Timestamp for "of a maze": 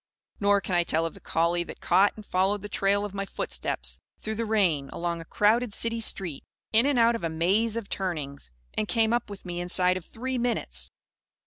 7.15-7.77